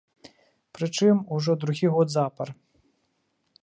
[0.77, 2.47] Прычым ужо другі год запар.